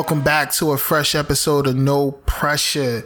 welcome 0.00 0.22
back 0.22 0.50
to 0.50 0.72
a 0.72 0.78
fresh 0.78 1.14
episode 1.14 1.66
of 1.66 1.76
No 1.76 2.12
Pressure. 2.24 3.04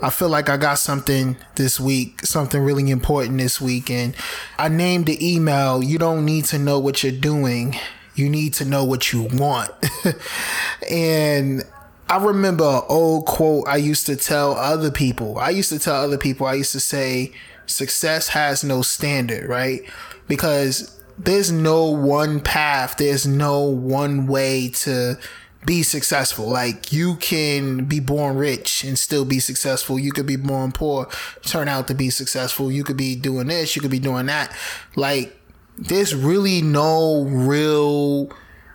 I 0.00 0.08
feel 0.08 0.28
like 0.28 0.48
I 0.48 0.56
got 0.56 0.78
something 0.78 1.36
this 1.56 1.80
week, 1.80 2.24
something 2.24 2.62
really 2.62 2.88
important 2.92 3.38
this 3.38 3.60
week, 3.60 3.90
and 3.90 4.14
I 4.56 4.68
named 4.68 5.06
the 5.06 5.34
email 5.34 5.82
You 5.82 5.98
Don't 5.98 6.24
Need 6.24 6.44
to 6.44 6.58
Know 6.60 6.78
What 6.78 7.02
You're 7.02 7.10
Doing, 7.10 7.74
You 8.14 8.28
Need 8.28 8.54
to 8.54 8.64
Know 8.64 8.84
What 8.84 9.12
You 9.12 9.24
Want. 9.32 9.72
and 10.88 11.64
I 12.08 12.24
remember 12.24 12.62
an 12.62 12.82
old 12.88 13.26
quote 13.26 13.66
I 13.66 13.78
used 13.78 14.06
to 14.06 14.14
tell 14.14 14.52
other 14.52 14.92
people. 14.92 15.38
I 15.38 15.50
used 15.50 15.70
to 15.70 15.80
tell 15.80 15.96
other 15.96 16.18
people, 16.18 16.46
I 16.46 16.54
used 16.54 16.70
to 16.70 16.80
say, 16.80 17.32
success 17.66 18.28
has 18.28 18.62
no 18.62 18.82
standard, 18.82 19.48
right? 19.48 19.80
Because 20.28 21.00
there's 21.18 21.50
no 21.50 21.86
one 21.86 22.38
path, 22.38 22.96
there's 22.96 23.26
no 23.26 23.62
one 23.62 24.28
way 24.28 24.68
to 24.68 25.18
be 25.66 25.82
successful. 25.82 26.48
Like 26.48 26.92
you 26.92 27.16
can 27.16 27.84
be 27.84 28.00
born 28.00 28.36
rich 28.36 28.84
and 28.84 28.98
still 28.98 29.24
be 29.24 29.40
successful. 29.40 29.98
You 29.98 30.12
could 30.12 30.26
be 30.26 30.36
born 30.36 30.72
poor, 30.72 31.08
turn 31.42 31.68
out 31.68 31.88
to 31.88 31.94
be 31.94 32.10
successful. 32.10 32.70
You 32.70 32.84
could 32.84 32.96
be 32.96 33.16
doing 33.16 33.48
this, 33.48 33.74
you 33.74 33.82
could 33.82 33.90
be 33.90 33.98
doing 33.98 34.26
that. 34.26 34.54
Like 34.96 35.36
there's 35.76 36.14
really 36.14 36.62
no 36.62 37.24
real 37.24 38.30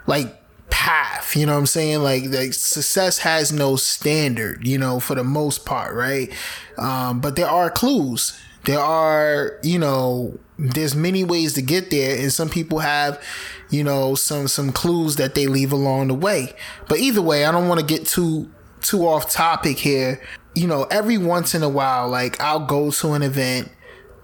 like 0.07 0.39
path, 0.69 1.35
you 1.35 1.45
know 1.45 1.53
what 1.53 1.59
I'm 1.59 1.65
saying? 1.65 2.03
Like 2.03 2.25
like 2.27 2.53
success 2.53 3.19
has 3.19 3.51
no 3.51 3.75
standard, 3.75 4.67
you 4.67 4.77
know, 4.77 4.99
for 4.99 5.15
the 5.15 5.23
most 5.23 5.65
part, 5.65 5.95
right? 5.95 6.31
Um, 6.77 7.21
but 7.21 7.35
there 7.35 7.49
are 7.49 7.69
clues. 7.69 8.39
There 8.65 8.79
are, 8.79 9.59
you 9.61 9.77
know, 9.77 10.39
there's 10.63 10.95
many 10.95 11.23
ways 11.23 11.53
to 11.53 11.61
get 11.61 11.91
there 11.91 12.17
and 12.17 12.31
some 12.31 12.49
people 12.49 12.79
have 12.79 13.21
you 13.69 13.83
know 13.83 14.15
some 14.15 14.47
some 14.47 14.71
clues 14.71 15.17
that 15.17 15.35
they 15.35 15.45
leave 15.45 15.73
along 15.73 16.07
the 16.07 16.13
way 16.13 16.53
but 16.87 16.99
either 16.99 17.21
way 17.21 17.45
i 17.45 17.51
don't 17.51 17.67
want 17.67 17.79
to 17.79 17.85
get 17.85 18.05
too 18.05 18.49
too 18.81 19.05
off 19.05 19.29
topic 19.29 19.77
here 19.77 20.21
you 20.55 20.65
know 20.65 20.83
every 20.85 21.17
once 21.17 21.53
in 21.53 21.63
a 21.63 21.69
while 21.69 22.07
like 22.07 22.39
i'll 22.41 22.65
go 22.65 22.89
to 22.89 23.11
an 23.11 23.21
event 23.21 23.69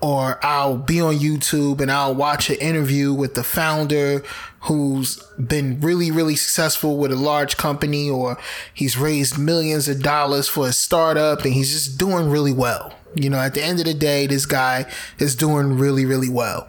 or 0.02 0.40
I'll 0.46 0.78
be 0.78 1.02
on 1.02 1.16
YouTube 1.16 1.82
and 1.82 1.92
I'll 1.92 2.16
watch 2.16 2.50
an 2.50 2.56
interview 2.58 3.14
with 3.14 3.36
the 3.36 3.44
founder 3.44 4.24
who's 4.62 5.22
been 5.34 5.80
really, 5.82 6.12
really 6.12 6.36
successful 6.36 6.98
with 6.98 7.12
a 7.12 7.16
large 7.16 7.58
company 7.58 8.10
or 8.10 8.38
he's 8.74 8.98
raised 8.98 9.38
millions 9.38 9.88
of 9.88 10.02
dollars 10.02 10.48
for 10.48 10.68
a 10.68 10.72
startup 10.72 11.44
and 11.44 11.54
he's 11.54 11.72
just 11.72 11.98
doing 11.98 12.30
really 12.30 12.54
well. 12.54 12.94
You 13.16 13.30
know, 13.30 13.40
at 13.40 13.54
the 13.54 13.64
end 13.64 13.80
of 13.80 13.86
the 13.86 13.94
day, 13.94 14.28
this 14.28 14.46
guy 14.46 14.86
is 15.18 15.36
doing 15.36 15.78
really, 15.78 16.06
really 16.06 16.30
well. 16.30 16.68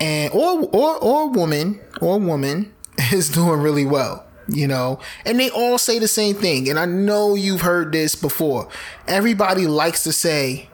And 0.00 0.32
or 0.32 0.68
or 0.72 0.96
or 0.98 1.30
woman 1.30 1.80
or 2.00 2.18
woman 2.18 2.72
is 3.12 3.28
doing 3.28 3.60
really 3.60 3.86
well 3.86 4.24
you 4.48 4.66
know? 4.66 4.98
And 5.24 5.38
they 5.38 5.50
all 5.50 5.78
say 5.78 5.98
the 5.98 6.08
same 6.08 6.34
thing. 6.34 6.68
And 6.68 6.78
i 6.78 6.86
know 6.86 7.34
you've 7.34 7.60
heard 7.60 7.92
this 7.92 8.14
before. 8.14 8.68
Everybody 9.06 9.66
likes 9.66 10.02
to 10.04 10.12
say 10.12 10.68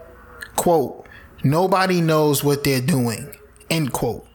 quote 0.57 1.07
nobody 1.43 2.01
knows 2.01 2.45
what 2.45 2.65
they're 2.65 2.81
doing 2.81 3.35
end 3.69 3.93
quote. 3.93 4.27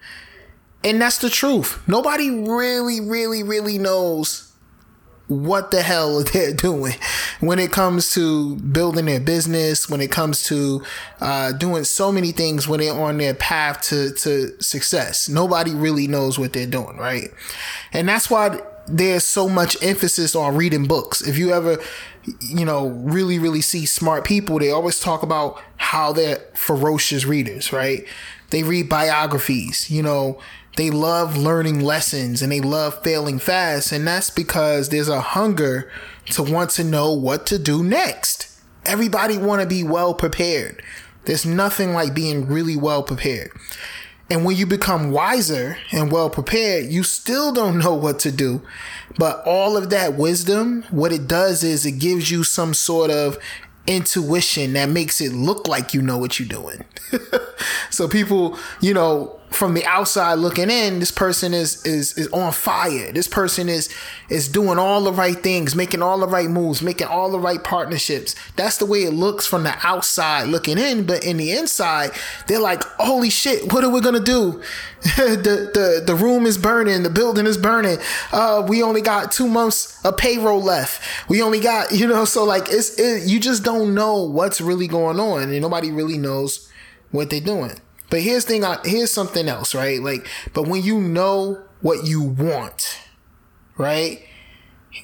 And 0.83 1.01
that's 1.01 1.17
the 1.17 1.29
truth. 1.29 1.81
Nobody 1.87 2.29
really 2.29 3.01
really 3.01 3.43
really 3.43 3.77
knows 3.77 4.48
what 5.29 5.71
the 5.71 5.81
hell 5.81 6.23
they're 6.33 6.53
doing 6.53 6.95
when 7.39 7.59
it 7.59 7.71
comes 7.71 8.13
to 8.15 8.57
building 8.57 9.05
their 9.05 9.19
business, 9.21 9.89
when 9.89 10.01
it 10.01 10.11
comes 10.11 10.43
to 10.43 10.83
uh, 11.21 11.53
doing 11.53 11.85
so 11.85 12.11
many 12.11 12.31
things 12.33 12.67
when 12.67 12.81
they're 12.81 12.93
on 12.93 13.17
their 13.17 13.33
path 13.35 13.81
to, 13.83 14.11
to 14.11 14.61
success. 14.61 15.29
Nobody 15.29 15.73
really 15.73 16.07
knows 16.07 16.37
what 16.37 16.51
they're 16.51 16.67
doing, 16.67 16.97
right? 16.97 17.29
And 17.93 18.09
that's 18.09 18.29
why 18.29 18.59
there's 18.87 19.23
so 19.23 19.47
much 19.47 19.81
emphasis 19.83 20.35
on 20.35 20.55
reading 20.55 20.87
books. 20.87 21.21
If 21.21 21.37
you 21.37 21.53
ever, 21.53 21.77
you 22.41 22.65
know, 22.65 22.87
really, 22.87 23.39
really 23.39 23.61
see 23.61 23.85
smart 23.85 24.25
people, 24.25 24.59
they 24.59 24.71
always 24.71 24.99
talk 24.99 25.23
about 25.23 25.61
how 25.77 26.11
they're 26.11 26.39
ferocious 26.55 27.25
readers, 27.25 27.71
right? 27.71 28.05
They 28.49 28.63
read 28.63 28.89
biographies, 28.89 29.91
you 29.91 30.01
know, 30.01 30.39
they 30.75 30.89
love 30.89 31.37
learning 31.37 31.81
lessons 31.81 32.41
and 32.41 32.51
they 32.51 32.61
love 32.61 33.03
failing 33.03 33.39
fast. 33.39 33.91
And 33.91 34.07
that's 34.07 34.29
because 34.29 34.89
there's 34.89 35.09
a 35.09 35.21
hunger 35.21 35.91
to 36.27 36.43
want 36.43 36.69
to 36.71 36.83
know 36.83 37.11
what 37.11 37.45
to 37.47 37.59
do 37.59 37.83
next. 37.83 38.47
Everybody 38.85 39.37
want 39.37 39.61
to 39.61 39.67
be 39.67 39.83
well 39.83 40.13
prepared. 40.13 40.81
There's 41.25 41.45
nothing 41.45 41.93
like 41.93 42.13
being 42.13 42.47
really 42.47 42.77
well 42.77 43.03
prepared. 43.03 43.51
And 44.29 44.45
when 44.45 44.55
you 44.55 44.65
become 44.65 45.11
wiser 45.11 45.77
and 45.91 46.11
well 46.11 46.29
prepared, 46.29 46.85
you 46.85 47.03
still 47.03 47.51
don't 47.51 47.79
know 47.79 47.95
what 47.95 48.19
to 48.19 48.31
do. 48.31 48.61
But 49.17 49.43
all 49.45 49.75
of 49.75 49.89
that 49.89 50.13
wisdom, 50.15 50.83
what 50.91 51.11
it 51.11 51.27
does 51.27 51.63
is 51.63 51.85
it 51.85 51.93
gives 51.93 52.29
you 52.29 52.43
some 52.43 52.73
sort 52.73 53.09
of 53.09 53.39
intuition 53.87 54.73
that 54.73 54.87
makes 54.87 55.19
it 55.19 55.33
look 55.33 55.67
like 55.67 55.95
you 55.95 56.01
know 56.01 56.17
what 56.17 56.39
you're 56.39 56.47
doing. 56.47 56.85
so 57.89 58.07
people, 58.07 58.57
you 58.81 58.93
know, 58.93 59.38
from 59.49 59.73
the 59.73 59.85
outside 59.85 60.35
looking 60.35 60.69
in, 60.69 60.99
this 60.99 61.11
person 61.11 61.53
is 61.53 61.85
is 61.85 62.17
is 62.17 62.27
on 62.29 62.51
fire. 62.51 63.11
This 63.11 63.27
person 63.27 63.67
is 63.67 63.89
is 64.29 64.47
doing 64.47 64.77
all 64.77 65.03
the 65.03 65.11
right 65.11 65.35
things, 65.35 65.75
making 65.75 66.01
all 66.01 66.19
the 66.19 66.27
right 66.27 66.49
moves, 66.49 66.81
making 66.81 67.07
all 67.07 67.31
the 67.31 67.39
right 67.39 67.63
partnerships. 67.63 68.35
That's 68.55 68.77
the 68.77 68.85
way 68.85 69.03
it 69.03 69.11
looks 69.11 69.45
from 69.45 69.63
the 69.63 69.75
outside 69.83 70.49
looking 70.49 70.77
in, 70.77 71.05
but 71.05 71.25
in 71.25 71.37
the 71.37 71.51
inside, 71.51 72.11
they're 72.47 72.59
like, 72.59 72.83
"Holy 72.99 73.29
shit, 73.29 73.73
what 73.73 73.83
are 73.83 73.89
we 73.89 74.01
gonna 74.01 74.19
do? 74.19 74.61
the 75.01 75.71
the 75.73 76.03
the 76.05 76.15
room 76.15 76.45
is 76.45 76.57
burning, 76.57 77.03
the 77.03 77.09
building 77.09 77.47
is 77.47 77.57
burning. 77.57 77.97
Uh, 78.31 78.63
we 78.67 78.83
only 78.83 79.01
got 79.01 79.31
two 79.31 79.47
months 79.47 80.03
of 80.05 80.15
payroll 80.17 80.61
left. 80.61 81.01
We 81.27 81.41
only 81.41 81.59
got 81.59 81.91
you 81.99 82.07
know, 82.07 82.25
so 82.25 82.43
like 82.43 82.67
it's 82.69 82.99
it, 82.99 83.27
you 83.27 83.39
just 83.39 83.63
don't 83.63 83.95
know 83.95 84.23
what's 84.23 84.61
really 84.61 84.87
going 84.87 85.19
on, 85.19 85.43
and 85.43 85.61
nobody 85.61 85.91
really 85.91 86.17
knows 86.17 86.69
what 87.11 87.29
they're 87.29 87.41
doing. 87.41 87.79
But 88.09 88.21
here's 88.21 88.45
thing. 88.45 88.63
Here's 88.83 89.11
something 89.11 89.47
else, 89.47 89.75
right? 89.75 90.01
Like, 90.01 90.27
but 90.53 90.67
when 90.67 90.83
you 90.83 90.99
know 90.99 91.61
what 91.81 92.05
you 92.05 92.21
want, 92.21 92.99
right? 93.77 94.25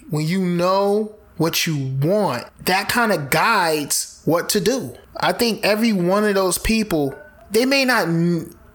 When 0.09 0.25
you 0.25 0.41
know 0.41 1.15
what 1.37 1.67
you 1.67 1.77
want, 2.01 2.45
that 2.65 2.89
kind 2.89 3.11
of 3.11 3.29
guides 3.29 4.21
what 4.25 4.49
to 4.49 4.59
do. 4.59 4.95
I 5.17 5.31
think 5.31 5.63
every 5.63 5.93
one 5.93 6.23
of 6.23 6.35
those 6.35 6.57
people, 6.57 7.15
they 7.51 7.65
may 7.65 7.85
not 7.85 8.07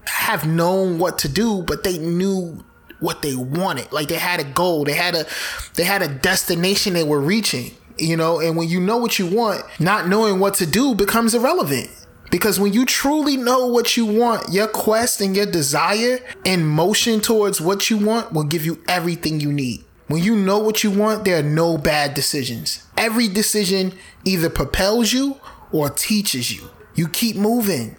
have 0.07 0.47
known 0.47 0.99
what 0.99 1.19
to 1.19 1.29
do, 1.29 1.63
but 1.63 1.85
they 1.85 1.99
knew 1.99 2.65
what 3.01 3.23
they 3.23 3.35
wanted. 3.35 3.91
Like 3.93 4.09
they 4.09 4.17
had 4.17 4.41
a 4.41 4.45
goal, 4.45 4.85
they 4.85 4.93
had 4.93 5.15
a 5.15 5.27
they 5.75 5.85
had 5.85 6.03
a 6.03 6.09
destination 6.09 6.93
they 6.93 7.03
were 7.03 7.21
reaching, 7.21 7.73
you 7.99 8.17
know, 8.17 8.41
and 8.41 8.57
when 8.57 8.69
you 8.69 8.81
know 8.81 8.99
what 8.99 9.19
you 9.19 9.27
want, 9.27 9.63
not 9.81 10.09
knowing 10.09 10.39
what 10.39 10.55
to 10.55 10.67
do 10.67 10.95
becomes 10.95 11.35
irrelevant. 11.35 11.91
Because 12.31 12.61
when 12.61 12.73
you 12.73 12.87
truly 12.87 13.37
know 13.37 13.67
what 13.67 13.97
you 13.97 14.07
want, 14.07 14.53
your 14.53 14.69
quest 14.69 15.21
and 15.21 15.37
your 15.37 15.47
desire 15.47 16.21
and 16.47 16.67
motion 16.67 17.21
towards 17.21 17.61
what 17.61 17.91
you 17.91 17.99
want 17.99 18.33
will 18.33 18.45
give 18.45 18.65
you 18.65 18.83
everything 18.89 19.41
you 19.41 19.53
need. 19.53 19.85
When 20.07 20.23
you 20.23 20.37
know 20.37 20.59
what 20.59 20.83
you 20.83 20.91
want, 20.91 21.25
there 21.25 21.39
are 21.39 21.43
no 21.43 21.77
bad 21.77 22.15
decisions. 22.15 22.85
Every 22.97 23.29
decision 23.29 23.93
either 24.25 24.51
propels 24.51 25.13
you 25.13 25.41
or 25.73 25.91
teaches 25.91 26.53
you. 26.53 26.71
You 26.95 27.09
keep 27.09 27.37
moving. 27.37 27.97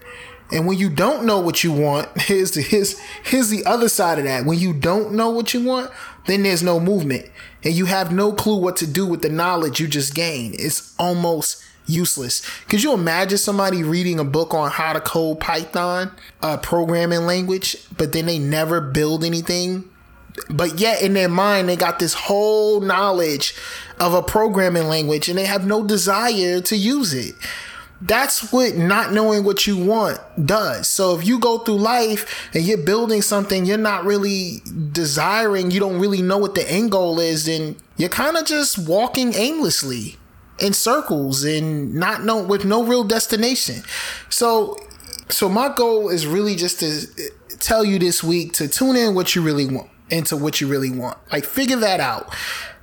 And 0.52 0.68
when 0.68 0.78
you 0.78 0.90
don't 0.90 1.26
know 1.26 1.40
what 1.40 1.64
you 1.64 1.72
want, 1.72 2.10
here's 2.22 2.52
the 2.52 2.62
here's, 2.62 3.00
here's 3.24 3.50
the 3.50 3.66
other 3.66 3.90
side 3.90 4.18
of 4.18 4.26
that. 4.26 4.46
When 4.46 4.60
you 4.60 4.74
don't 4.74 5.14
know 5.14 5.30
what 5.30 5.54
you 5.54 5.64
want, 5.64 5.92
then 6.28 6.44
there's 6.44 6.64
no 6.64 6.80
movement. 6.80 7.30
And 7.64 7.74
you 7.74 7.86
have 7.86 8.12
no 8.12 8.34
clue 8.34 8.58
what 8.58 8.76
to 8.78 8.88
do 8.88 9.06
with 9.06 9.22
the 9.22 9.30
knowledge 9.30 9.80
you 9.80 9.88
just 9.88 10.14
gained. 10.14 10.56
It's 10.60 10.94
almost 11.00 11.64
useless. 11.86 12.42
Could 12.68 12.84
you 12.84 12.94
imagine 12.94 13.38
somebody 13.38 13.84
reading 13.84 14.20
a 14.20 14.24
book 14.24 14.54
on 14.54 14.72
how 14.72 14.94
to 14.94 15.02
code 15.02 15.40
Python, 15.40 16.12
a 16.42 16.58
programming 16.58 17.22
language, 17.22 17.78
but 17.98 18.14
then 18.14 18.26
they 18.26 18.40
never 18.40 18.82
build 18.82 19.24
anything? 19.24 19.90
But 20.50 20.80
yet 20.80 21.02
in 21.02 21.14
their 21.14 21.30
mind, 21.30 21.68
they 21.68 21.76
got 21.76 22.00
this 22.00 22.14
whole 22.14 22.80
knowledge 22.80 23.54
of 24.00 24.14
a 24.14 24.24
programming 24.24 24.88
language 24.88 25.30
and 25.30 25.38
they 25.38 25.46
have 25.46 25.66
no 25.66 25.86
desire 25.86 26.62
to 26.62 26.76
use 26.76 27.14
it. 27.14 27.36
That's 28.04 28.52
what 28.52 28.76
not 28.76 29.14
knowing 29.14 29.44
what 29.44 29.68
you 29.68 29.78
want 29.78 30.20
does. 30.44 30.88
So 30.88 31.16
if 31.16 31.28
you 31.28 31.38
go 31.38 31.60
through 31.60 31.78
life 31.78 32.50
and 32.54 32.64
you're 32.64 32.80
building 32.80 33.22
something 33.22 33.66
you're 33.66 33.78
not 33.78 34.06
really 34.06 34.64
desiring, 34.92 35.70
you 35.70 35.80
don't 35.80 36.00
really 36.00 36.24
know 36.24 36.40
what 36.40 36.56
the 36.56 36.70
end 36.70 36.92
goal 36.92 37.20
is, 37.20 37.46
then 37.46 37.76
you're 37.98 38.10
kind 38.10 38.38
of 38.38 38.46
just 38.46 38.80
walking 38.80 39.36
aimlessly 39.36 40.18
in 40.62 40.74
circles 40.74 41.44
and 41.44 41.94
not 41.94 42.24
know 42.24 42.42
with 42.42 42.66
no 42.66 42.84
real 42.84 43.04
destination. 43.04 43.84
So 44.30 44.78
so 45.30 45.50
my 45.50 45.74
goal 45.74 46.10
is 46.10 46.28
really 46.28 46.56
just 46.56 46.80
to 46.82 47.08
tell 47.60 47.84
you 47.84 48.00
this 48.00 48.24
week 48.24 48.54
to 48.54 48.68
tune 48.68 48.96
in 48.96 49.16
what 49.16 49.36
you 49.36 49.42
really 49.42 49.66
want 49.66 49.90
into 50.10 50.36
what 50.36 50.60
you 50.60 50.68
really 50.68 50.92
want. 50.92 51.18
Like 51.32 51.46
figure 51.46 51.78
that 51.78 52.00
out. 52.00 52.34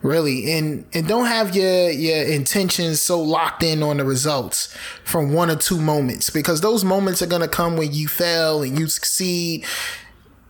Really. 0.01 0.53
And 0.53 0.87
and 0.93 1.07
don't 1.07 1.27
have 1.27 1.55
your 1.55 1.91
your 1.91 2.25
intentions 2.25 3.01
so 3.01 3.21
locked 3.21 3.63
in 3.63 3.83
on 3.83 3.99
the 3.99 4.05
results 4.05 4.75
from 5.05 5.33
one 5.33 5.51
or 5.51 5.57
two 5.57 5.81
moments 5.81 6.31
because 6.31 6.61
those 6.61 6.85
moments 6.85 7.21
are 7.23 7.27
going 7.27 7.43
to 7.43 7.49
come 7.49 7.77
when 7.77 7.93
you 7.93 8.09
fail 8.09 8.63
and 8.63 8.79
you 8.79 8.89
succeed 8.89 9.65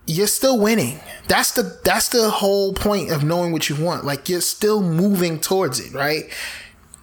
you're 0.08 0.26
still 0.26 0.58
winning. 0.58 0.98
That's 1.28 1.52
the 1.52 1.78
that's 1.84 2.08
the 2.08 2.30
whole 2.30 2.72
point 2.72 3.10
of 3.10 3.22
knowing 3.24 3.52
what 3.52 3.68
you 3.68 3.76
want. 3.76 4.04
Like 4.04 4.28
you're 4.28 4.40
still 4.40 4.82
moving 4.82 5.38
towards 5.38 5.80
it, 5.80 5.92
right? 5.92 6.24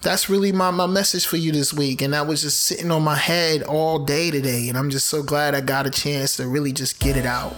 That's 0.06 0.30
really 0.30 0.52
my, 0.52 0.70
my 0.70 0.86
message 0.86 1.26
for 1.26 1.38
you 1.38 1.52
this 1.52 1.74
week. 1.74 2.04
And 2.04 2.14
that 2.14 2.28
was 2.28 2.44
just 2.44 2.62
sitting 2.66 2.92
on 2.92 3.02
my 3.02 3.16
head 3.16 3.64
all 3.64 3.98
day 3.98 4.30
today. 4.30 4.70
And 4.70 4.78
I'm 4.78 4.92
just 4.92 5.08
so 5.08 5.24
glad 5.24 5.56
I 5.56 5.62
got 5.62 5.88
a 5.88 5.90
chance 5.90 6.38
to 6.38 6.48
really 6.48 6.72
just 6.72 7.00
get 7.00 7.18
it 7.18 7.26
out. 7.26 7.56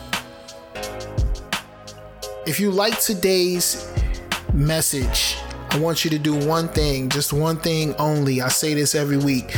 If 2.45 2.57
you 2.61 2.71
like 2.71 3.01
today's 3.01 3.91
message, 4.53 5.35
I 5.71 5.79
want 5.79 6.05
you 6.05 6.09
to 6.11 6.17
do 6.17 6.35
one 6.47 6.69
thing, 6.69 7.09
just 7.09 7.33
one 7.33 7.57
thing 7.57 7.93
only. 7.95 8.41
I 8.41 8.47
say 8.47 8.73
this 8.73 8.95
every 8.95 9.17
week. 9.17 9.53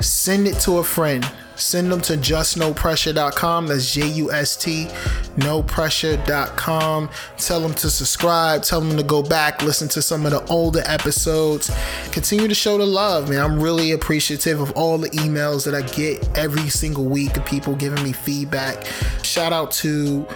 Send 0.00 0.46
it 0.46 0.54
to 0.60 0.78
a 0.78 0.82
friend. 0.82 1.30
Send 1.56 1.92
them 1.92 2.00
to 2.00 2.14
justnopressure.com. 2.14 3.66
That's 3.66 3.92
J 3.92 4.08
U 4.12 4.32
S 4.32 4.56
T, 4.56 4.88
nopressure.com. 5.36 7.10
Tell 7.36 7.60
them 7.60 7.74
to 7.74 7.90
subscribe. 7.90 8.62
Tell 8.62 8.80
them 8.80 8.96
to 8.96 9.02
go 9.02 9.22
back, 9.22 9.62
listen 9.62 9.88
to 9.88 10.02
some 10.02 10.26
of 10.26 10.32
the 10.32 10.44
older 10.46 10.82
episodes. 10.84 11.70
Continue 12.12 12.48
to 12.48 12.54
show 12.54 12.78
the 12.78 12.86
love, 12.86 13.28
man. 13.28 13.40
I'm 13.40 13.60
really 13.60 13.92
appreciative 13.92 14.60
of 14.60 14.72
all 14.72 14.98
the 14.98 15.10
emails 15.10 15.64
that 15.64 15.74
I 15.74 15.82
get 15.82 16.38
every 16.38 16.68
single 16.68 17.04
week 17.04 17.36
of 17.36 17.44
people 17.44 17.74
giving 17.74 18.02
me 18.02 18.12
feedback. 18.12 18.86
Shout 19.22 19.52
out 19.52 19.70
to 19.72 20.26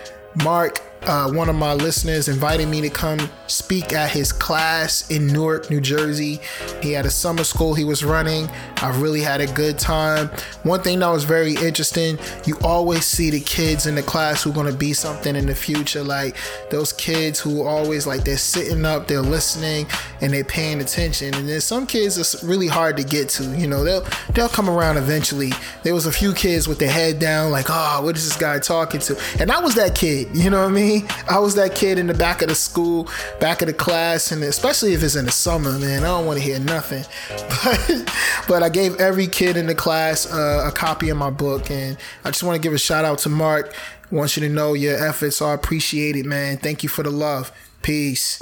Mark 0.42 0.80
uh, 1.06 1.30
one 1.30 1.48
of 1.48 1.56
my 1.56 1.74
listeners 1.74 2.28
invited 2.28 2.68
me 2.68 2.80
to 2.80 2.90
come 2.90 3.18
speak 3.46 3.92
at 3.92 4.10
his 4.10 4.32
class 4.32 5.10
in 5.10 5.26
Newark, 5.26 5.70
New 5.70 5.80
Jersey. 5.80 6.40
He 6.82 6.92
had 6.92 7.06
a 7.06 7.10
summer 7.10 7.44
school 7.44 7.74
he 7.74 7.84
was 7.84 8.04
running. 8.04 8.48
I 8.78 8.90
really 8.98 9.20
had 9.20 9.40
a 9.40 9.46
good 9.46 9.78
time. 9.78 10.28
One 10.62 10.80
thing 10.80 11.00
that 11.00 11.08
was 11.08 11.24
very 11.24 11.54
interesting, 11.54 12.18
you 12.46 12.56
always 12.62 13.04
see 13.04 13.30
the 13.30 13.40
kids 13.40 13.86
in 13.86 13.94
the 13.94 14.02
class 14.02 14.42
who 14.42 14.50
are 14.50 14.54
going 14.54 14.70
to 14.70 14.78
be 14.78 14.92
something 14.92 15.36
in 15.36 15.46
the 15.46 15.54
future. 15.54 16.02
Like 16.02 16.36
those 16.70 16.92
kids 16.92 17.38
who 17.38 17.64
always 17.64 18.06
like 18.06 18.24
they're 18.24 18.38
sitting 18.38 18.84
up, 18.84 19.06
they're 19.06 19.20
listening, 19.20 19.86
and 20.20 20.32
they're 20.32 20.44
paying 20.44 20.80
attention. 20.80 21.34
And 21.34 21.48
then 21.48 21.60
some 21.60 21.86
kids 21.86 22.16
it's 22.16 22.42
really 22.42 22.68
hard 22.68 22.96
to 22.96 23.04
get 23.04 23.28
to. 23.30 23.44
You 23.56 23.66
know, 23.66 23.84
they'll 23.84 24.06
they'll 24.32 24.48
come 24.48 24.70
around 24.70 24.96
eventually. 24.96 25.52
There 25.82 25.94
was 25.94 26.06
a 26.06 26.12
few 26.12 26.32
kids 26.32 26.66
with 26.66 26.78
their 26.78 26.90
head 26.90 27.18
down, 27.18 27.50
like, 27.50 27.66
oh, 27.68 28.00
what 28.02 28.16
is 28.16 28.24
this 28.24 28.36
guy 28.36 28.58
talking 28.58 29.00
to? 29.00 29.20
And 29.38 29.50
I 29.50 29.60
was 29.60 29.74
that 29.74 29.94
kid. 29.94 30.34
You 30.34 30.50
know 30.50 30.62
what 30.62 30.70
I 30.70 30.72
mean? 30.72 30.93
I 31.28 31.38
was 31.38 31.54
that 31.56 31.74
kid 31.74 31.98
in 31.98 32.06
the 32.06 32.14
back 32.14 32.42
of 32.42 32.48
the 32.48 32.54
school, 32.54 33.08
back 33.40 33.62
of 33.62 33.68
the 33.68 33.74
class, 33.74 34.32
and 34.32 34.42
especially 34.42 34.92
if 34.94 35.02
it's 35.02 35.16
in 35.16 35.24
the 35.24 35.30
summer, 35.30 35.72
man, 35.78 36.02
I 36.02 36.06
don't 36.06 36.26
want 36.26 36.38
to 36.38 36.44
hear 36.44 36.58
nothing. 36.58 37.04
But 37.64 38.12
but 38.48 38.62
I 38.62 38.68
gave 38.68 38.96
every 38.96 39.26
kid 39.26 39.56
in 39.56 39.66
the 39.66 39.74
class 39.74 40.30
uh, 40.30 40.64
a 40.66 40.72
copy 40.72 41.08
of 41.08 41.16
my 41.16 41.30
book, 41.30 41.70
and 41.70 41.96
I 42.24 42.30
just 42.30 42.42
want 42.42 42.56
to 42.56 42.60
give 42.60 42.74
a 42.74 42.78
shout 42.78 43.04
out 43.04 43.18
to 43.20 43.28
Mark. 43.28 43.74
I 44.10 44.14
want 44.14 44.36
you 44.36 44.46
to 44.46 44.48
know 44.48 44.74
your 44.74 44.96
efforts 45.02 45.40
are 45.40 45.54
appreciated, 45.54 46.26
man. 46.26 46.58
Thank 46.58 46.82
you 46.82 46.88
for 46.88 47.02
the 47.02 47.10
love. 47.10 47.52
Peace. 47.82 48.40